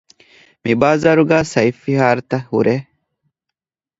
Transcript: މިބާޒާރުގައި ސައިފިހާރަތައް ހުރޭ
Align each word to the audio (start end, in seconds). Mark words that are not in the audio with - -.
މިބާޒާރުގައި 0.63 1.45
ސައިފިހާރަތައް 1.53 2.47
ހުރޭ 2.51 2.75